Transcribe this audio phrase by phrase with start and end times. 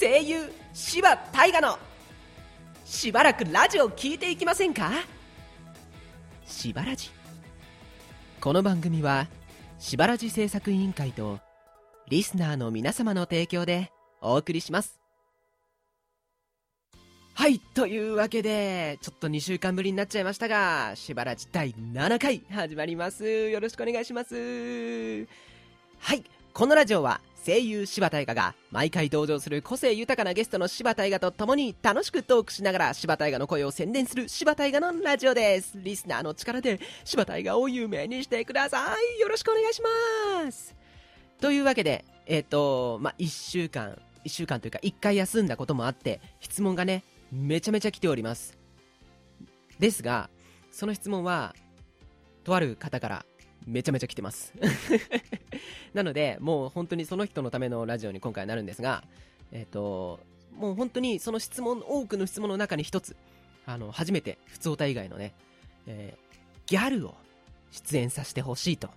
[0.00, 1.78] 声優柴大河の。
[2.84, 4.90] しばらくラジオ聞いていきませんか？
[6.46, 7.10] しばらじ。
[8.40, 9.28] この番組は
[9.78, 11.38] しばらじ制作委員会と
[12.08, 14.98] リスナーの皆様の提供でお送りします。
[17.34, 23.24] はいというわけでちょっと2週間ぶりになっちゃいましたがしばらじ第7回始まります。
[23.24, 25.26] よろしくお願いします。
[25.98, 26.24] はい
[26.54, 35.78] このラジオは声優柴大河が毎回登場する個性豊かなゲストの柴大河と共に楽しくトークしながら柴大河の声を宣伝する柴大河のラジオです。
[35.80, 39.20] リスナーの力で柴大河を有名にしてください。
[39.20, 40.76] よろしくお願いします。
[41.40, 48.58] というわけでえっ、とまあ1週間1週間というか1回休んだこともあって質問がねめちゃめちゃ来ております。
[49.78, 50.28] ですが
[50.70, 51.54] その質問は
[52.44, 53.26] とある方から
[53.66, 54.52] めちゃめちゃ来てます。
[55.94, 59.04] なのでもう本当にその人のためのラジオに今回なるんですが
[59.52, 60.20] えっ、と
[60.52, 63.16] もう本当にその質問多くの質問の中に一つ
[63.66, 65.34] あの初めて普通歌以外のね、
[65.86, 66.32] えー
[66.66, 67.14] ギャルを
[67.70, 68.88] 出演させてほしいと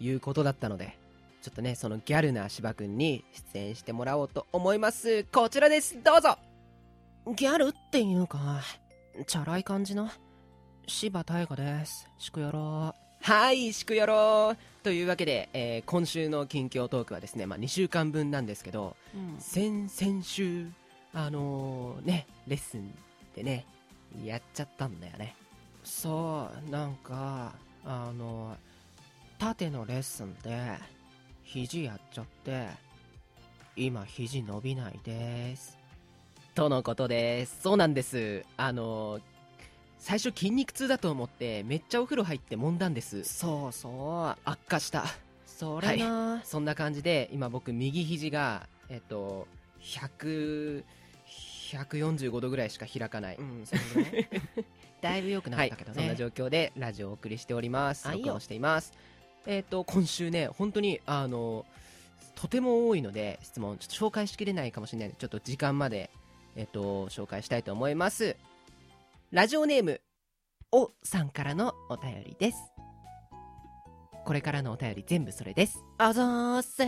[0.00, 0.98] いうことだったので
[1.40, 5.24] ちょっとねそのギャルな芝くんに出演してもらおうと思います。
[5.24, 5.96] こちらです。
[6.02, 6.36] どうぞ。
[7.34, 8.60] ギャルっていうか
[9.26, 10.10] チャラい感じの？
[10.86, 12.08] 柴大河です。
[12.18, 18.96] しくよろはいしくよろというわけで、えー今週の近況トークはですね、まあ、2週間分なんですけど
[19.38, 20.66] 先々週
[21.12, 22.94] あのーねレッスン
[23.34, 23.66] でね
[24.24, 25.34] やっちゃったんだよね。
[25.84, 27.52] そうなんか
[27.84, 28.56] あの
[29.38, 30.78] 縦のレッスンで
[31.42, 32.66] 肘やっちゃって
[33.76, 35.76] 今肘伸びないです。
[36.54, 37.60] とのことです。
[37.62, 38.44] そうなんです。
[38.56, 39.20] あの
[39.98, 43.24] 最初筋肉痛だと思ってめっちゃお風呂入って揉んだんです。
[43.24, 44.40] そうそう。
[44.44, 45.04] 悪化した。
[45.44, 49.46] それな、そんな感じで今僕右肘がえっと
[49.80, 50.84] 100
[51.72, 53.76] 145度ぐらいしか開かない、うん、そ
[55.02, 55.96] だいぶ良くなはいったけど、ね。
[55.96, 58.10] そんな状況でラジオをお送りしております。
[58.10, 58.92] 録音しています。
[59.46, 61.66] えっ、と今週ね本当にあの
[62.34, 66.10] とても多いので質問ちょっと紹介しきれないかもしれないのでちょっと時間まで
[66.56, 68.36] えっ、と紹介したいと思います
[69.30, 70.00] ラジオネーム
[70.72, 72.58] おさんからのお便りです。
[74.24, 75.84] これからのお便り全部それです。
[75.98, 76.82] あざーす。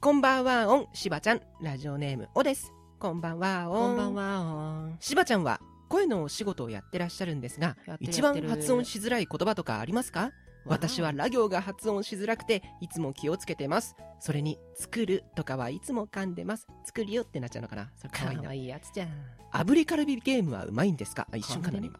[0.00, 1.42] こんばんはおんしばちゃん。
[1.60, 2.72] ラジオネームおです。
[2.98, 3.96] こんばんはおん。
[3.96, 10.30] こんばんはしばちゃんは声のお仕事をやってらっしゃるんですが一番発音しづらい言葉とかありますか？
[10.66, 13.96] 私はラ行が発音しづらくていつも気をつけてます。
[14.18, 16.66] それに作るとかはいつも噛んでます。
[16.84, 17.90] 作るよってなっちゃうのかな。
[17.96, 18.54] それかわいいな。
[18.54, 19.08] いいやつじゃん。
[19.52, 21.26] 炙りカルビゲームはうまいんですか？
[21.30, 21.98] あ一瞬かな今。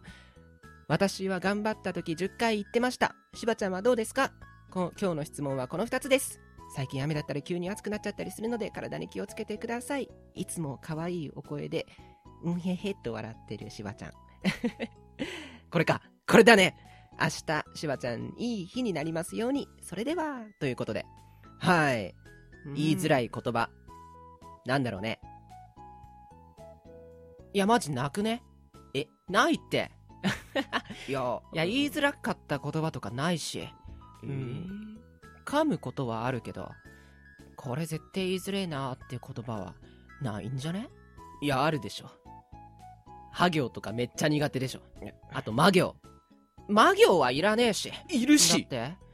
[0.89, 3.15] 私は頑張った時10回言ってました。
[3.35, 4.33] しばちゃんはどうですか？
[4.71, 6.41] こ今日の質問はこの2つです。
[6.75, 10.09] 最近雨だったら急に暑くなっちゃったりするので体に気をつけてください。
[10.35, 11.87] いつも可愛いお声で
[12.43, 14.13] うんへへっと笑ってるしばちゃん。
[15.71, 16.01] これか。
[16.27, 16.75] これだね
[17.21, 19.69] 明日しばちゃんいい日になりますように。
[19.83, 21.07] それではということで。
[21.59, 22.15] はい。
[22.75, 23.69] 言いづらいい言葉、
[24.65, 25.21] なんだろうね。
[27.53, 28.43] いやマジなくね。
[28.95, 29.91] えないって。
[31.09, 33.69] いやいや言いづらかった言葉とかないし。
[34.23, 34.99] うん。
[35.45, 36.73] 噛むことはあるけど
[37.55, 39.75] これ絶対言いづれえなーって言葉は
[40.23, 40.89] ないんじゃね？
[41.43, 42.11] いやあるでしょ。
[43.31, 44.81] は行とかめっちゃ苦手でしょ。
[45.33, 45.97] あとま行
[46.69, 49.05] ま行はいらねえしいるだって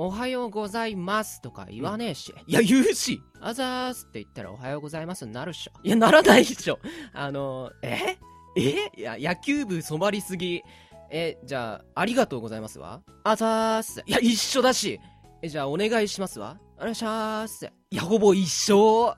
[0.00, 6.78] おはようございますとか言わねえし、いや言うしあざーすって言ったらおはようございますになるっしょいやならないでしょ
[7.12, 8.16] あのえ
[8.56, 10.62] えいや野球部染まりすぎ
[11.10, 15.00] えじゃあありがとうございますわあざーすいや一緒だし
[15.42, 19.16] えじゃあお願いしますわお願いしますいやほぼ一緒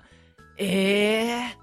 [0.57, 1.57] ええ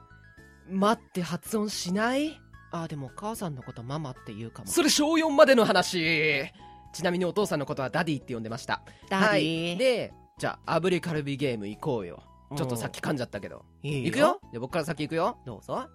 [0.70, 2.40] 待って発音しない
[2.84, 4.68] あでも母さんのことママって言うかも。
[4.68, 6.46] それ小4までの話。
[6.94, 8.82] ちなみにお父さんのことはダディって呼んでました。
[9.10, 12.24] ダディ、はい、でじゃあ炙りカルビゲーム行こうよ。
[12.56, 13.66] ちょっとさっき噛んじゃったけど。
[13.84, 14.40] いくよ。
[14.52, 15.38] じゃあ僕から先行くよ。
[15.46, 15.88] どうぞ。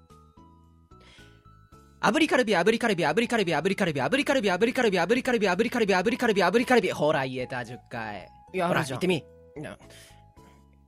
[2.03, 6.93] 炙りカルビ炙りカルビ炙りカルビ炙りカルビ炙りカルビ炙りカルビ炙りカルビ炙りカルビ炙りカルビ炙りカルビ。
[6.93, 8.29] ほら言えた10回。
[8.53, 8.99] ほらいやあるじゃん。
[8.99, 9.25] 言ってみ。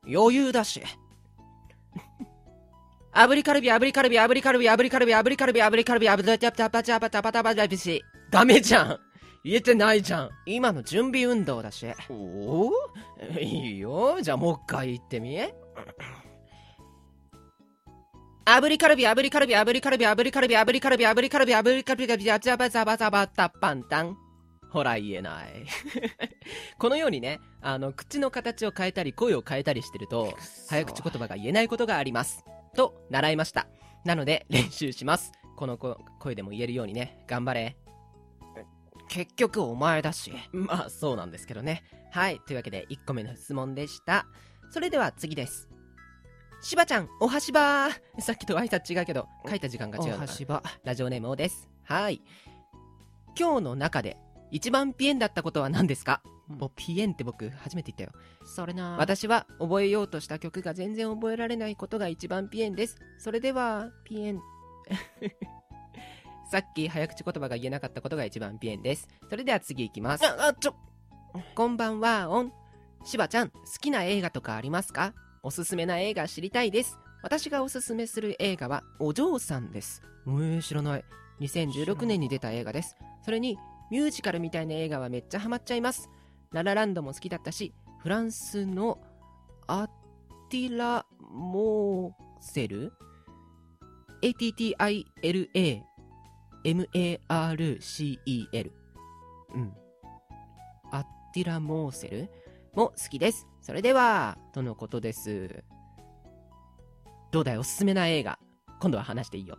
[0.06, 0.82] 余裕だし
[3.14, 8.98] 炙りカルビ炙りカルビ炙りカルビ炙りカルビ炙りカルビ炙りカルビ炙りタパタパタパタパタパタビシダメじゃん
[9.44, 12.72] 言えてないじゃん今の準備運動だしおお
[13.38, 15.38] いいよじゃあもう一回言ってみ
[18.46, 24.16] 炙りカルビ炙りカルビ炙りカルビ炙りカルビ炙りカルビ炙りカルビ炙りカルビ炙りカルビザバザバザバタパンタン
[24.70, 25.66] ほら言えない
[26.78, 30.34] このようにねあの口の形を変えたり声を変えたりしてると
[30.68, 32.44] 早口言葉が言えないことがあります
[32.74, 33.66] と習いました。
[34.04, 35.32] なので練習します。
[35.56, 37.76] このこ声でも言えるようにね、頑張れ。
[39.08, 40.32] 結局お前だし。
[40.52, 41.84] まあそうなんですけどね。
[42.10, 42.40] はい。
[42.46, 44.26] というわけで1個目の質問でした。
[44.70, 45.68] それでは次です。
[46.60, 48.20] しばちゃん、おはしばー。
[48.20, 50.62] さっきと挨拶違うけど、書いた時間が違うおなはしば。
[50.82, 51.68] ラジオネームおです。
[51.84, 52.22] はい。
[53.38, 54.16] 今日の中で
[54.50, 58.22] 一番ピエンだったことは何ですか、うんもうピエンって僕初めて言ったよ。
[58.44, 58.96] それな。
[58.98, 62.96] 私は覚えようとした曲が全然覚えられないことが一番ピエンです。
[63.18, 64.40] それでは、ピエン。
[66.50, 69.08] さっき早口言葉が言えなかったことが一番ピエンです。
[69.30, 70.26] それでは次行きます。
[70.26, 70.74] あ、あ、ちょ、
[71.54, 72.52] こんばんは、オン。
[73.04, 75.14] しばちゃん、好きな映画とかありますか？
[75.42, 76.98] おすすめな映画知りたいです。
[77.22, 80.02] 私がおすすめする映画は、お嬢さんです。
[80.26, 81.04] えー、知らない。
[81.40, 82.96] 2016年に出た映画です。
[83.24, 83.58] それに、
[83.90, 86.10] ミュージカルみたいな映画はめっちゃハマっちゃいます。
[86.54, 89.00] ララランドも好きだったし、フランスの
[89.66, 89.88] ア
[90.50, 92.92] ティラ・モーセル
[94.22, 95.82] ?ATTILA
[96.64, 98.72] MARCEL
[99.54, 99.74] うん。
[100.92, 102.30] アッティラ・モーセル
[102.72, 103.48] も好きです。
[103.60, 105.64] それでは、とのことです。
[107.32, 107.58] どうだい？
[107.58, 108.38] おすすめな映画。
[108.78, 109.58] 今度は話していいよ。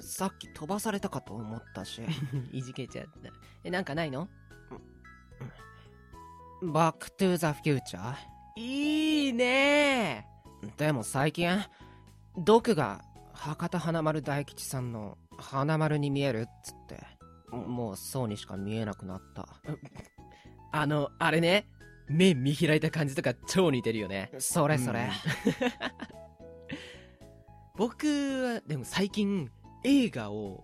[0.00, 2.02] さっき飛ばされたかと思ったし。
[2.50, 3.12] いじけちゃった。
[3.62, 4.28] え、なんかないの？
[6.62, 8.14] バックトゥザフューチャー
[8.54, 10.78] いいねー。
[10.78, 11.48] でも最近、
[12.38, 17.04] ドクが博多華丸大吉さんの華丸に見えるっつって、
[17.50, 19.48] もうそうにしか見えなくなった。
[20.70, 21.66] あの、あれね。
[22.08, 24.30] 目見開いた感じとか超似てるよね。
[24.38, 25.00] それそれ。
[25.00, 25.08] うん
[27.74, 29.50] 僕は、でも最近、
[29.82, 30.62] 映画を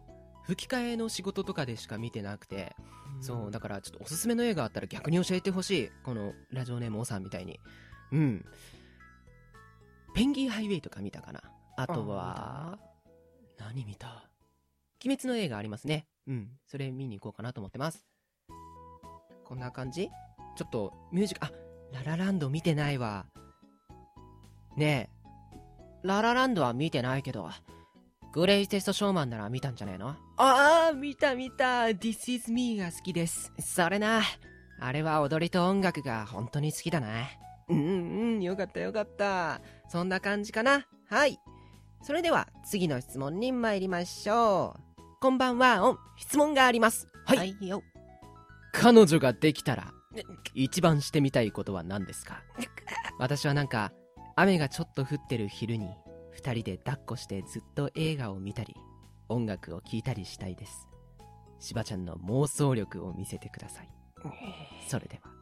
[0.48, 2.74] 吹き替えの仕事とかでしか見てなくて、
[3.20, 5.90] そう、だからちょっとおすすめの映画あったら逆に教えてほしい。
[6.02, 7.60] このラジオネームおさんみたいに。
[8.12, 8.44] うん。
[10.14, 11.42] ペンギンハイウェイとか見たかな。
[11.76, 12.78] あとは、
[13.58, 14.24] 何見た？
[15.04, 16.06] 鬼滅の映画ありますね。
[16.26, 16.48] うん。
[16.66, 18.06] それ見に行こうかなと思ってます。
[19.44, 20.08] こんな感じ？
[20.56, 21.52] ちょっと、ミュージック、あ、
[21.92, 23.26] ララランド見てないわ。
[24.78, 25.10] ね
[26.02, 27.50] ララランドは見てないけど、
[28.32, 30.10] グレイテストショーマンなら見たんじゃねえの？
[30.10, 30.12] え。
[30.36, 31.84] ああ、見た見た。
[31.86, 33.52] This is me が好きです。
[33.58, 34.22] それな。
[34.80, 37.08] あれは踊りと音楽が本当に好きだな。
[37.68, 39.60] うんうん、よかったよかった。
[39.88, 40.86] そんな感じかな。
[41.08, 41.38] はい。
[42.02, 45.02] それでは次の質問に参りましょう。
[45.20, 45.98] こんばんは、オン。
[46.16, 47.08] 質問があります。
[47.26, 47.38] はい。
[47.38, 47.82] はいよ。
[48.72, 49.92] 彼女ができたら、
[50.54, 52.42] 一番してみたいことは何ですか？
[53.18, 53.92] 私はなんか、
[54.36, 55.88] 雨がちょっと降ってる昼に、
[56.38, 58.76] 二人で抱っこしてずっと映画を見たり、
[59.28, 60.86] 音楽を聴いたりしたいです。
[61.58, 63.88] しばちゃんの妄想力を見せてください。
[64.86, 65.32] それでは。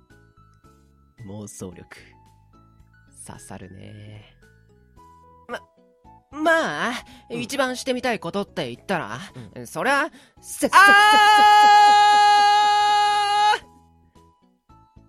[1.27, 1.85] 妄想力。
[3.27, 4.25] 刺さるね。
[6.31, 6.93] まあ、
[7.29, 9.19] うん一番してみたいことって言ったら、
[9.67, 10.11] そりゃ、
[10.41, 13.67] せあー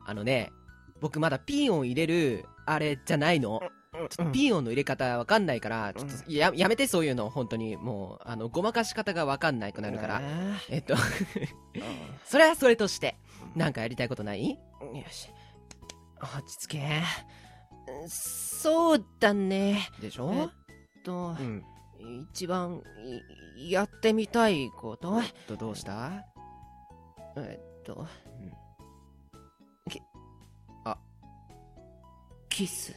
[0.05, 0.51] あのね、
[0.99, 3.61] 僕まだピー音入れる、あれじゃないの。
[4.09, 7.75] ちょっとピー音の入れ方わかんないから、ちょっとややめてそういうの、本当に。
[7.77, 10.21] もう、あの、ごまかし方がわかんないくなるから。
[10.69, 10.95] えっと、
[12.25, 13.17] それはそれとして、
[13.55, 14.49] なんかやりたいことない？
[14.49, 14.57] よ
[15.09, 15.29] し。
[16.21, 17.01] 落ち着け。
[18.07, 19.89] そうだね。
[20.01, 20.31] でしょ？
[20.33, 20.45] え
[20.99, 21.63] っとう、ん。
[22.31, 22.81] 一番
[23.57, 25.21] いやってみたいこと？
[25.47, 26.25] と、どうした？
[27.37, 28.06] えっと、
[29.89, 30.01] き、
[30.85, 30.97] あ、
[32.49, 32.94] キス。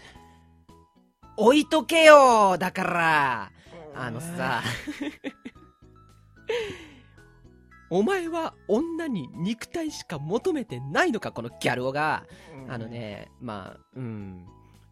[1.41, 3.53] 置いとけよだから
[3.95, 4.63] あのさ、
[7.91, 12.27] お前は女に肉体しか求めてないのか、このギャル男が。
[12.69, 14.47] あのね、まあ、うん。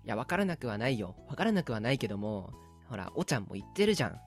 [0.04, 1.14] いや、わからなくはないよ。
[1.28, 2.52] わからなくはないけども、
[2.88, 4.20] ほら、おちゃんも言ってるじゃん。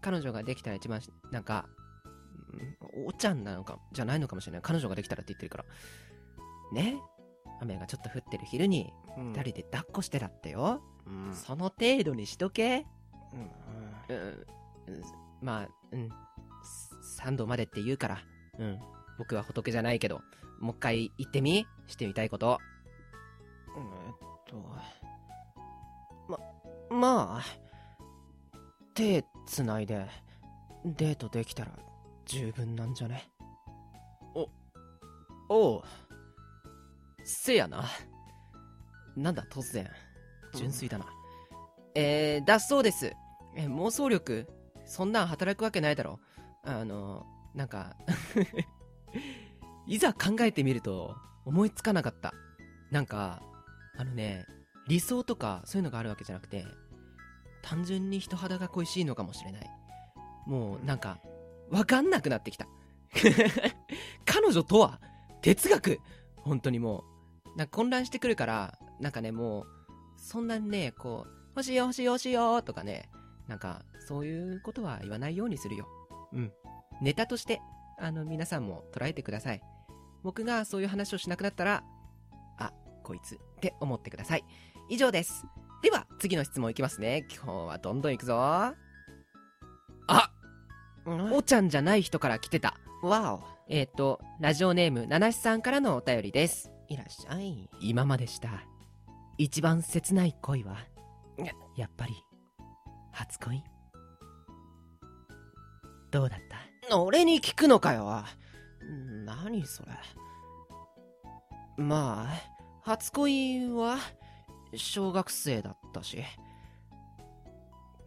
[0.00, 1.68] 彼女ができたら一番し、なんか、
[2.52, 4.62] うんおちゃんなのか、じゃないのかもしれない。
[4.62, 5.64] 彼女ができたらって言ってるから。
[6.72, 6.96] ね？
[7.60, 10.82] 雨がちょっと降ってる昼に、うん、二人で抱っこしてだってよ。
[10.97, 10.97] うん、
[11.32, 12.86] その程度にしとけ。
[13.32, 15.02] うんうん、うん
[15.40, 16.08] まあ、うん。
[17.20, 18.18] 3度までって言うから、
[18.58, 18.78] うん。
[19.18, 20.20] 僕は仏じゃないけど、
[20.60, 21.66] もう一回言ってみ？
[21.86, 22.58] してみたいこと。
[23.76, 24.14] えっ
[24.48, 24.56] と、
[26.28, 26.38] ま、
[26.90, 27.44] まあ、
[28.94, 30.06] 手つないで、
[30.84, 31.72] デートできたら
[32.26, 33.30] 十分なんじゃね？
[35.50, 35.82] おう。
[37.24, 37.84] せやな。
[39.16, 39.88] なんだ突然。
[40.54, 41.06] 純粋だな。
[41.94, 43.14] えー、だそうです。
[43.56, 44.46] え、妄想力
[44.84, 46.20] そんなん働くわけないだろ。
[46.64, 47.96] あの、なんか、
[49.86, 52.34] いざ考えてみると思いつかなかった。
[52.90, 53.42] なんか、
[53.96, 54.46] あのね、
[54.86, 56.64] 理想とかそういうのがあるわけじゃなくて、
[57.62, 59.70] 単純に人肌が恋しいのかもしれない
[60.46, 61.20] もうなんか
[61.70, 62.66] 分かんなくなってきた
[64.24, 65.00] 彼女とは
[65.42, 66.00] 哲学
[66.36, 67.04] 本当にも
[67.54, 69.66] うなんか混乱してくるからなんかねもう
[70.18, 73.08] そんなにねこう欲しいよ欲しいよ欲しいよとかね
[73.48, 75.88] なんかそういうことは言わないようにするよ。
[76.32, 76.52] うん。
[77.00, 77.60] ネタとして
[77.98, 79.62] あの皆さんも捉えてください。
[80.22, 81.82] 僕がそういう話をしなくなったら
[82.58, 82.72] あ
[83.02, 84.44] こいつって思ってください。
[84.88, 85.44] 以上です。
[85.82, 87.26] では次の質問いきますね。
[87.34, 88.36] 今日はどんどんいくぞ。
[88.40, 88.74] あ
[91.06, 92.78] おちゃんじゃない人から来てた。
[93.02, 93.42] わお。
[93.68, 96.70] えっ、ー、とラジオネームななしさんからのお便りです。
[96.88, 97.68] いらっしゃい。
[97.80, 98.67] 今までした
[99.38, 100.76] 一番切ない恋は？
[101.76, 101.86] や。
[101.86, 102.14] っぱり。
[103.12, 103.62] 初恋？
[106.10, 106.40] どうだっ
[106.88, 106.98] た？
[106.98, 108.24] 俺に聞くのかよ。
[109.24, 109.92] 何それ。
[111.76, 112.40] まあ
[112.82, 113.98] 初恋は
[114.74, 116.16] 小学生だったし。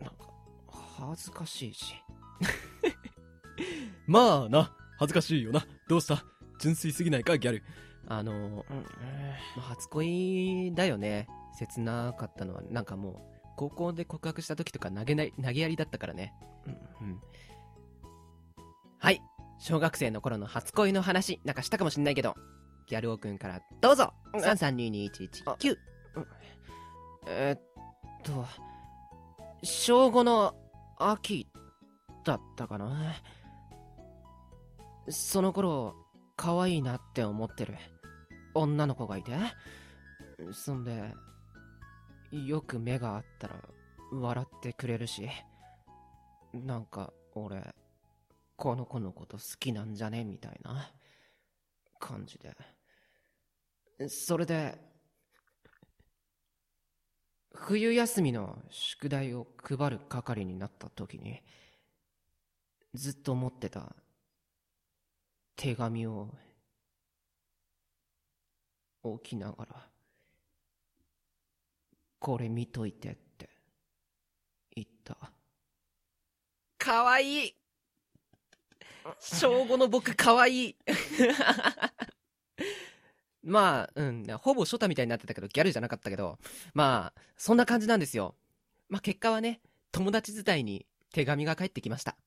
[0.02, 0.28] なんか
[1.00, 1.96] 恥ずかしいし。
[4.06, 4.76] まあな。
[4.98, 5.66] 恥ずかしいよな。
[5.88, 6.24] どうした？
[6.60, 7.64] 純粋すぎないかギャル
[8.08, 8.34] あの、
[8.70, 8.86] うん。
[9.62, 11.28] 初恋だよね。
[11.58, 12.62] 切なかったのは。
[12.70, 13.18] なんかもう
[13.58, 16.34] 高校で告白した時とか投げない投げやりだったからね、
[16.66, 17.08] うん。
[17.08, 17.22] うん、
[18.98, 19.22] はい。
[19.60, 21.40] 小学生の頃の初恋の話。
[21.46, 22.36] なんかしたかもしんないけど。
[22.88, 24.12] ギャルオくんからどうぞ。
[24.34, 25.78] 3322119
[27.28, 27.62] えっ
[28.24, 28.46] と
[29.64, 30.56] 小5の
[30.98, 31.48] 秋
[32.26, 33.14] だったかな。
[35.10, 35.96] その頃
[36.42, 37.76] 可愛いなって思ってる。
[38.56, 39.32] 女の子がいて。
[40.52, 41.14] そんで
[42.32, 43.56] よく目があったら
[44.12, 45.30] 笑ってくれるし。
[46.52, 47.76] なんか俺
[48.56, 50.24] この子のこと好きなんじゃね？
[50.24, 50.92] みたいな。
[52.00, 52.58] 感じで。
[54.10, 54.80] それで
[57.54, 61.40] 冬休みの宿題を配る係になった時に
[62.96, 63.96] ずっと持ってた
[65.56, 66.30] 手紙を
[69.04, 69.88] 置きながら
[72.20, 73.50] これ見といてって
[74.76, 75.18] 言った
[76.78, 77.56] かわいい
[79.20, 80.76] 小5の僕かわいい
[83.44, 86.38] まあ、うん、ほぼショタみたいになってたけど、ギャルじゃなかったけど、
[86.74, 88.36] まあ、そんな感じなんですよ。
[88.88, 92.18] まあ結果はね、友達伝いに手紙が返ってきました。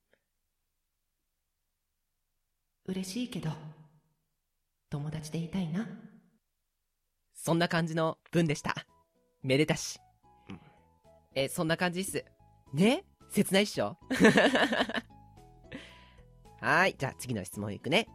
[2.86, 3.50] 嬉しいけど、
[4.90, 5.86] 友達でいたいな。
[7.34, 8.74] そんな感じの文でした。
[9.42, 9.98] めでたし。
[10.48, 10.60] うん、
[11.34, 12.24] え、そんな感じっす。
[12.72, 13.04] ね？
[13.30, 13.96] 切ないっしょ？
[16.60, 18.08] はい、じゃあ次の質問いくね。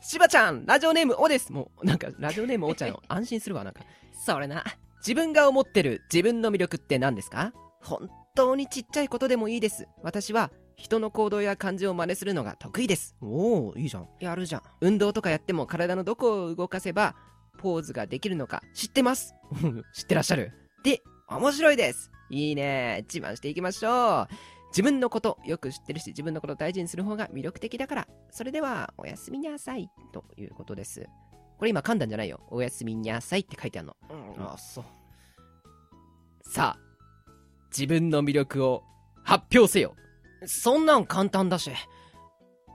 [0.00, 1.52] しばちゃん、ラジオネームおです。
[1.52, 3.82] もう、なんか、ラジオネームおちゃん、 安心するわ、なんか。
[4.12, 4.64] それな。
[4.98, 7.52] 自分が思ってる自分の魅力って何ですか？
[7.82, 9.86] 本当にちっちゃいことでもいいです。
[10.02, 10.50] 私は、
[10.80, 13.14] 人の行動や感じを真似するのが得意です。
[13.20, 14.08] おお、いいじゃん。
[14.18, 14.62] やるじゃん。
[14.80, 17.14] 運動とかやっても体のどこを動かせば、
[17.58, 19.34] ポーズができるのか知ってます。
[19.92, 20.52] 知ってらっしゃる。
[20.82, 22.10] で、面白いです。
[22.30, 23.04] いいね。
[23.12, 24.28] 自慢していきましょう。
[24.70, 31.08] 自分のことよく知ってるし自分のことを大事にする方が魅力的だからそれではおやすみなさいということです
[31.58, 33.96] これ今噛んだんじゃないよおやすみなさいって書いてあるの、
[34.38, 34.84] うん、あそう
[36.42, 36.90] さあ
[37.76, 38.84] 自分の魅力を
[39.24, 39.96] 発表せよ
[40.46, 41.70] そんなん簡単だし。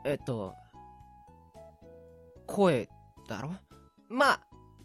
[0.06, 0.54] えっと
[2.46, 2.88] 声
[3.28, 3.54] だろ？
[4.10, 4.42] まあ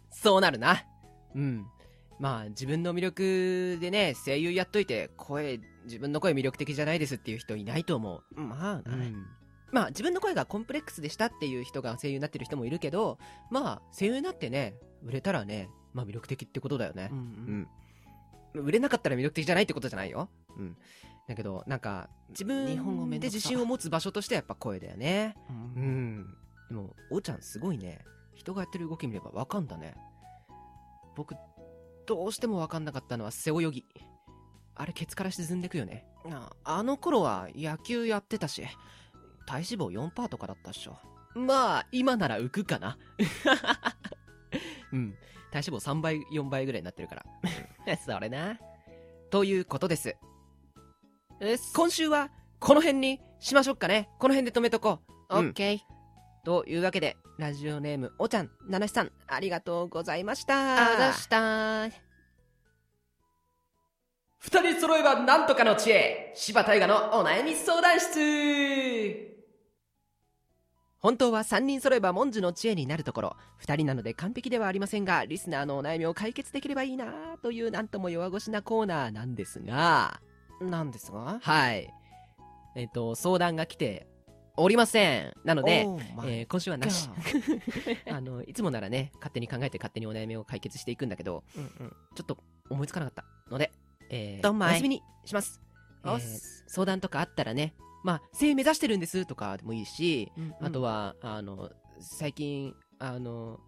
[0.09, 0.83] そうなるな。
[1.35, 1.65] うん。
[2.19, 8.41] まあ自分の魅力でね声優やっといて声自分の声魅力的じゃないですっていう人いないと思う。
[8.41, 9.25] まあ、うん、
[9.71, 13.17] まあ自分の声がコンプレックスでしたっていう人が声優になってる人もいるけど
[13.49, 17.09] まあ声優になってね売れたらねまあ魅力的ってことだよね。
[17.11, 17.67] うん、
[18.55, 20.29] うん、売れなかったら魅力的じゃないってことじゃないよ。
[20.57, 20.77] うん
[21.31, 22.65] だけどなんか自分
[23.09, 26.35] で自信を持つ場所としてはやっぱ声だよねうん、うん、
[26.69, 27.99] でもおちゃんすごいね
[28.35, 29.95] 人がやってる動き見ればわかんだね
[31.15, 31.35] 僕
[32.05, 33.85] どうしても分かんなかったのは背泳ぎ。
[34.75, 36.05] あれ、ケツから沈んでくよね。
[36.29, 38.63] ああの頃は野球やってたし、
[39.45, 40.97] 体脂肪4%とかだったっしょ。
[41.35, 42.97] まあ、今なら浮くかな。
[44.91, 45.15] うん。
[45.51, 47.25] 体脂肪3倍、4倍ぐらいになってるから。
[47.97, 48.59] それな。
[49.29, 50.15] ということです。
[51.73, 52.29] 今週は、
[52.59, 54.09] この辺にしましょうかね。
[54.19, 55.37] この辺で止めとこう。
[55.37, 55.79] オッケー。
[56.45, 60.93] というわけで、ラジオネーム、おちゃん、ななしさん、ありがとうございました。
[60.93, 61.87] あざした。
[64.37, 69.31] 二人揃えばなんとかの知恵、柴大河のお悩み相談室
[70.99, 80.21] 本当は3人揃えば文字の知恵になるところ2人なので完璧ではありませんがリスナーのお悩みを解決できればいいなというなんとも弱腰なコーナーなんですが
[80.69, 81.39] なんですが？
[81.41, 81.93] はい。
[82.75, 84.07] えっ、と、相談が来て
[84.55, 85.33] おりません。
[85.43, 87.09] なので、Oh えー今週はなし。
[88.09, 92.37] あの、いつもならね、勝手に考えて勝手にお悩みを解決していくんだけど、うんうんちょっと
[92.69, 93.71] 思いつかなかったので、
[94.09, 95.61] えー、どんまいお休みにします。
[96.05, 96.19] えー
[96.67, 103.59] 相談とかあったらね、まあ、声優目指してるんですとかでもいいし、うんうんあとは、あの、最近、あの、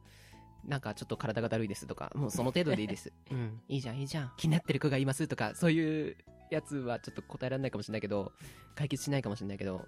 [0.65, 3.11] なんかちょっと体がだるいですとか、もうその程度でいいです。
[3.29, 6.17] うんいいじゃんいいじゃん気になってる子がいますとか、そういう
[6.53, 8.31] やつはちょっと答えられないかもしれないけど、
[8.75, 9.85] 解決しないかもしれないけど、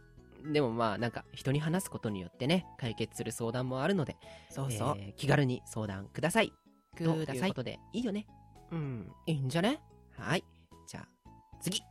[0.51, 4.15] でもまあなんか人に話すことによってね、解決する相談もあるので、
[4.49, 6.51] そうそう、えー気軽に相談ください。
[6.95, 8.25] くというださいことで、いいよね？
[8.71, 9.79] うんいいんじゃね？
[10.17, 10.43] はい。
[10.87, 11.29] じゃあ、
[11.61, 11.81] 次。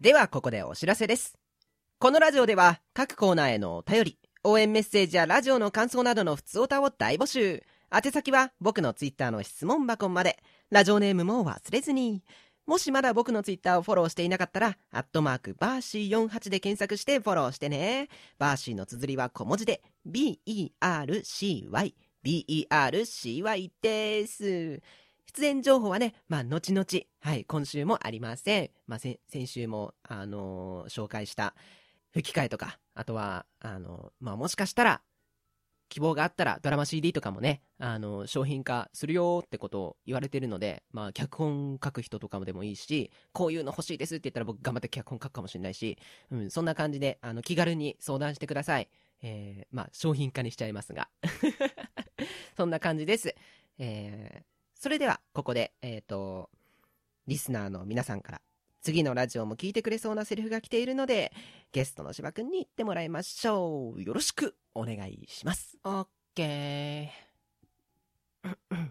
[0.00, 1.36] では、ここでお知らせです。
[1.98, 7.64] このラジオでは、各コーナーへのお便り、応援メッセージやラジオの感想などの普通歌を大募集。
[7.92, 10.38] 宛先は、僕のツイッターの質問箱まで。
[10.70, 12.22] ラジオネームも忘れずに。
[12.68, 18.10] もしまだ僕のツイッターをフォローしていなかったら、アットマークバーシー48で検索してフォローしてね。
[18.38, 24.82] バーシーの綴りは小文字で、B-E-R-C-Y、B-E-R-C-Y です。
[25.34, 26.84] 出演情報はね、まあ、後々、
[27.22, 28.70] はい、今週もありません。
[28.86, 31.54] まあ、先週も、あのー紹介した
[32.12, 35.00] 吹き替えとか、あとは、あのーまあ、もしかしたら、
[35.88, 45.98] 希望があったらドラマ CD とかもね、あの商品化するよってことを言われてるので、まあ、脚本書く人とかもでもいいし、こういうの欲しいですって言ったら僕頑張って脚本書くかもしれないし、
[46.30, 48.88] うん、そんな感じで、あの、気軽に相談してください。
[49.22, 51.08] えー、まあ、商品化にしちゃいますが。
[52.56, 53.34] そんな感じです。
[53.78, 56.50] えー、それでは、ここで、えっ、と、
[57.26, 58.40] リスナーの皆さんから、
[58.80, 61.32] 次のラジオも聞いてくれそうなセリフが来ているので、
[61.72, 64.02] ゲストの芝くんに言ってもらいましょう。
[64.02, 65.78] よろしくお願いします。
[65.84, 68.88] オッケー。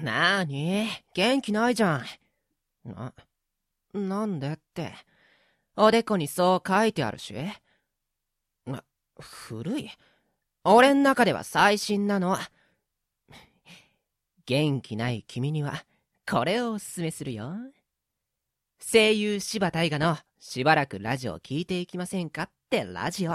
[0.02, 0.88] なーに？
[1.14, 2.04] 元気ないじゃん。
[2.84, 3.12] な、
[3.94, 4.94] なんでって。
[5.76, 7.34] おでこにそう書いてあるし。
[8.66, 8.84] な、
[9.18, 9.90] 古い。
[10.64, 12.36] 俺ん中では最新なの。
[14.46, 15.84] 元気ない君には
[16.30, 17.54] これをおすすめするよ
[18.78, 23.32] 声優柴大河のしばらくラジオ聞いていきませんかってラジオ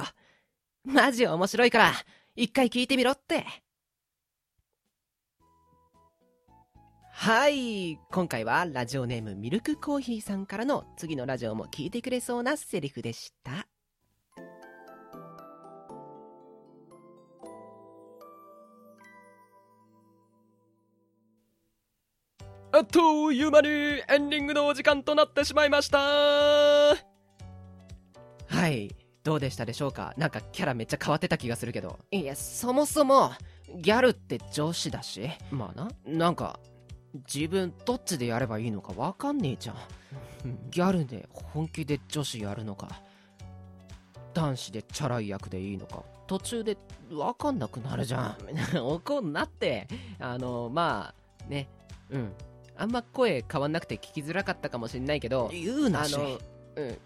[0.85, 1.91] マジ面白いから
[2.35, 3.45] 一回聞いてみろって
[7.15, 7.97] はい。
[8.11, 13.67] 今回はラジオネームミルクコーヒーさんからの次のラジオも聞いてくれそうなセリフでした。
[22.75, 26.95] あっという間にエンディングのお時間となってしまいましたは
[28.67, 28.89] い。
[29.23, 30.13] どうでしたでしょうか？
[30.17, 31.99] なんかキャラめっちゃ変わってた気がするけど。
[32.11, 33.31] いやそもそも
[33.75, 35.87] ギャルって女子だしまあな。
[36.05, 36.59] なんか
[37.31, 39.75] 自分どっちでやればいいのかわかんねえじゃん
[40.71, 43.01] ギャルで本気で女子やるのか
[44.33, 46.75] 男子でチャラい役でいいのか途中で
[47.11, 48.35] わかんなくなるじゃ
[48.73, 49.87] ん 怒んなって。
[50.19, 51.13] あの、ま
[51.45, 51.69] あ、ね。
[52.09, 52.33] うん。
[52.75, 56.39] あんま声変わんなくて聞きづらかったかもしれないけど、言うなしあの、
[56.75, 56.97] うん。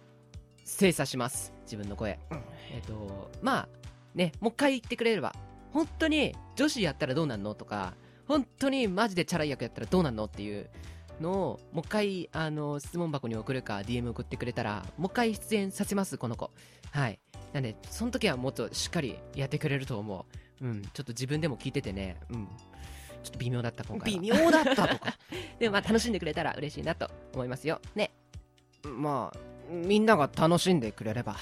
[0.64, 1.54] 精査します。
[1.64, 2.20] 自分の声。
[2.32, 2.42] うん
[2.74, 3.70] えっと、まあ、
[4.14, 5.34] ね、もう一回言ってくれれば、
[5.72, 7.94] 本当に女子やったらどうなんのとか、
[8.28, 10.70] 本当にマジでチャラい役やったらどうなんのっていう
[11.22, 16.52] のを、もう一回、あの、質問箱に送るか、DM 送ってくれたら、もう一回出演させます、この子。
[16.92, 17.20] はい。
[17.54, 20.26] なんで、その時はもっとしっかりやってくれると思
[20.62, 20.66] う。
[20.66, 20.82] うん。
[20.82, 22.48] ちょっと自分でも聞いててね、うん。
[23.28, 24.20] ちょっと微妙だった、今回は。
[24.22, 25.18] 微妙だったとか
[25.60, 27.82] でもまあ楽しんでくれたら嬉しいなと思いますよ。
[27.96, 28.12] ね。
[28.84, 29.38] まあ
[29.70, 31.36] みんなが楽しんでくれれば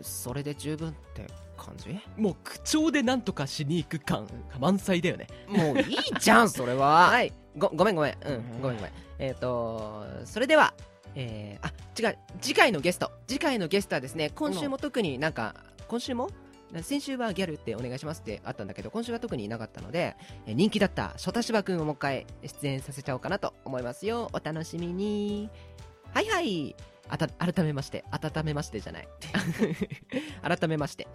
[0.00, 1.96] それで十分って感じ？
[2.16, 4.26] もう口調でなんとかしに行く感
[4.58, 5.28] 満載だよね。
[5.46, 7.32] もういいじゃんそれは はい。
[7.56, 8.16] ご、ごめんごめん。
[8.24, 8.92] うんう、んごめんごめん。
[9.18, 10.74] えっ、と、それでは、
[11.14, 11.72] えー、あ、
[12.10, 13.12] 違う、次回のゲスト。
[13.28, 15.54] 次回のゲストはですね、今週も特になんか、
[15.86, 16.30] 今週も？
[16.80, 24.30] 先週はギャルってお願いしますってあったんだけど、今週は特にいなかったので、人気だったショタシバくんをもう一回出演させちゃおうかなと思いますよ。
[24.32, 25.50] お楽しみに。
[26.14, 26.74] はいはい。
[27.08, 29.08] あた、改めまして、温めましてじゃない。
[30.42, 31.08] 改めまして。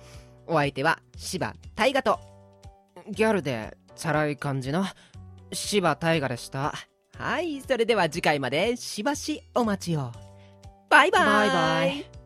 [0.46, 2.20] お相手は柴大河と、
[3.10, 4.86] ギャルでチャラい感じの
[5.52, 6.74] 柴大河でした
[7.18, 10.12] はい、それでは次回までしばしお待ちを。
[10.90, 12.17] バイバイバイバイ